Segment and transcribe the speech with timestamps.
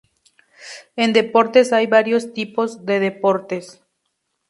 [0.95, 3.83] En deportes hay varios tipos de deportes.